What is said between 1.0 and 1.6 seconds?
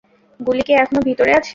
ভিতরে আছে?